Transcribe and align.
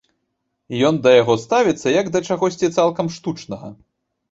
Ён 0.89 0.97
да 1.03 1.11
яго 1.21 1.35
ставіцца 1.43 1.95
як 1.99 2.11
да 2.17 2.23
чагосьці 2.31 2.73
цалкам 2.77 3.15
штучнага. 3.19 3.75